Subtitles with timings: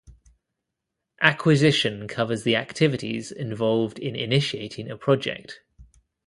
[1.21, 5.61] Acquisition covers the activities involved in initiating a project.